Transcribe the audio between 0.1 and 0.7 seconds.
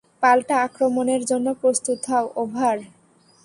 পাল্টা